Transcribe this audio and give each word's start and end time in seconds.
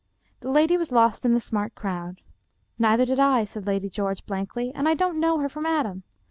The 0.39 0.49
lady 0.49 0.77
was 0.77 0.91
lost 0.91 1.25
in 1.25 1.35
the 1.35 1.39
smart 1.39 1.75
crowd. 1.75 2.21
"Neither 2.79 3.05
did 3.05 3.19
I," 3.19 3.43
said 3.43 3.67
Lady 3.67 3.87
George 3.87 4.25
blankly," 4.25 4.71
and 4.73 4.89
I 4.89 4.95
don't 4.95 5.19
know 5.19 5.37
her 5.37 5.47
from 5.47 5.67
Adam. 5.67 6.01